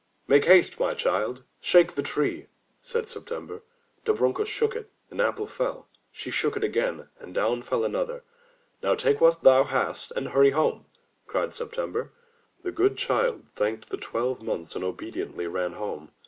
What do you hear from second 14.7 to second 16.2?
and obediently ran back home.